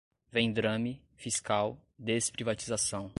vendrame, 0.31 1.01
fiscal, 1.15 1.77
desprivatização 1.95 3.09